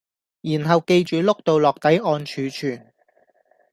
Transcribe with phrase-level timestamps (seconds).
[0.41, 2.91] 然後記住碌到落底按儲存